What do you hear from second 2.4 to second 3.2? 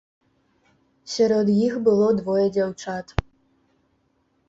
дзяўчат.